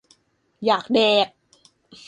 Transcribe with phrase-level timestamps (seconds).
[0.65, 1.27] อยากแดก